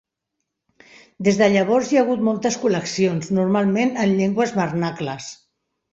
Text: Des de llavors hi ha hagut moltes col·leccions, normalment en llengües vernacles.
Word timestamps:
Des 1.27 1.35
de 1.41 1.49
llavors 1.55 1.91
hi 1.93 1.99
ha 1.99 2.01
hagut 2.05 2.23
moltes 2.29 2.57
col·leccions, 2.63 3.29
normalment 3.41 3.93
en 4.05 4.19
llengües 4.21 4.55
vernacles. 4.61 5.29